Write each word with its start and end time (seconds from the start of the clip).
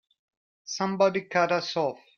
Somebody 0.65 1.21
cut 1.25 1.51
us 1.51 1.77
off! 1.77 1.99